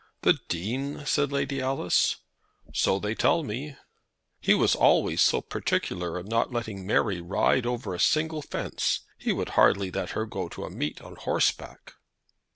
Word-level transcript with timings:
"The 0.23 0.39
Dean!" 0.49 1.05
said 1.05 1.31
Lady 1.31 1.61
Alice. 1.61 2.15
"So 2.73 2.97
they 2.97 3.13
tell 3.13 3.43
me." 3.43 3.75
"He 4.39 4.55
was 4.55 4.73
always 4.73 5.21
so 5.21 5.41
particular 5.41 6.19
in 6.19 6.25
not 6.25 6.51
letting 6.51 6.87
Mary 6.87 7.21
ride 7.21 7.67
over 7.67 7.93
a 7.93 7.99
single 7.99 8.41
fence. 8.41 9.01
He 9.19 9.31
would 9.31 9.49
hardly 9.49 9.91
let 9.91 10.09
her 10.17 10.25
go 10.25 10.49
to 10.49 10.63
a 10.65 10.71
meet 10.71 11.01
on 11.03 11.17
horseback." 11.17 11.93